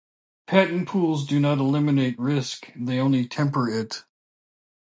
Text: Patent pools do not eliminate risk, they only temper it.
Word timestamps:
Patent 0.47 0.87
pools 0.87 1.27
do 1.27 1.39
not 1.39 1.59
eliminate 1.59 2.17
risk, 2.17 2.71
they 2.75 2.97
only 2.97 3.27
temper 3.27 3.69
it. 3.69 4.03